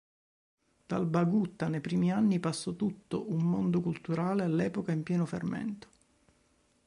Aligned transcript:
Dal 0.87 1.05
Bagutta, 1.05 1.67
nei 1.67 1.79
primi 1.79 2.11
anni, 2.11 2.39
passò 2.39 2.73
tutto 2.75 3.31
un 3.31 3.43
mondo 3.43 3.81
culturale 3.81 4.43
all'epoca 4.45 4.91
in 4.91 5.03
pieno 5.03 5.27
fermento. 5.27 5.89